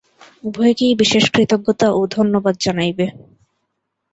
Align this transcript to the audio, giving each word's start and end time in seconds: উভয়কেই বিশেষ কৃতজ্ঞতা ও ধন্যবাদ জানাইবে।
উভয়কেই 0.43 0.93
বিশেষ 0.95 1.25
কৃতজ্ঞতা 1.33 1.87
ও 1.91 2.01
ধন্যবাদ 2.15 2.55
জানাইবে। 2.61 3.05